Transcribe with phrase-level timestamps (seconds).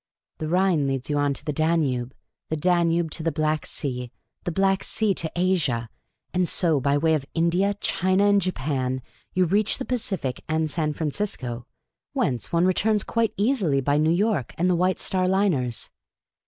[0.39, 2.15] The Rhine leads you on to the Danube,
[2.49, 4.11] the Danube to the Black Sea,
[4.45, 5.91] the Black Sea to Asia;
[6.33, 9.03] and so by way of India, China, and Japan,
[9.35, 11.67] you reach the Pacific and San Francisco;
[12.13, 15.91] whence one returns quite easily by New York and the White Star Liners.